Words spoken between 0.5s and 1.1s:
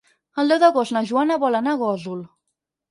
deu d'agost na